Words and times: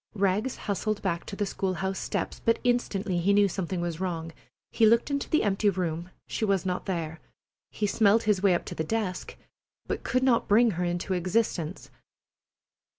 Rags 0.15 0.55
hustled 0.55 0.99
back 1.03 1.27
to 1.27 1.35
the 1.35 1.45
school 1.45 1.75
house 1.75 1.99
steps, 1.99 2.41
but 2.43 2.57
instantly 2.63 3.19
he 3.19 3.33
knew 3.33 3.47
something 3.47 3.81
was 3.81 3.99
wrong. 3.99 4.31
He 4.71 4.87
looked 4.87 5.11
into 5.11 5.29
the 5.29 5.43
empty 5.43 5.69
room. 5.69 6.09
She 6.25 6.43
was 6.43 6.65
not 6.65 6.87
there. 6.87 7.19
He 7.69 7.85
smelled 7.85 8.23
his 8.23 8.41
way 8.41 8.55
up 8.55 8.65
to 8.65 8.73
the 8.73 8.83
desk, 8.83 9.37
but 9.85 10.01
could 10.03 10.23
not 10.23 10.47
bring 10.47 10.71
her 10.71 10.83
into 10.83 11.13
existence. 11.13 11.91